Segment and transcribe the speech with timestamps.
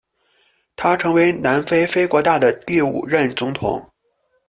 [0.75, 3.87] 他成为南非非国大的第五任总统。